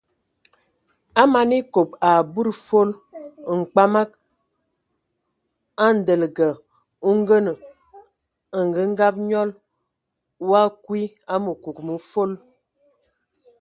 [1.21, 2.89] A man ekob a budi fol,
[3.59, 4.09] mkpamag
[5.97, 6.49] ndaləga
[7.07, 7.51] o ngənə
[8.57, 11.01] angəngab nyɔl,o akwi
[11.33, 12.31] a məkug mə fol.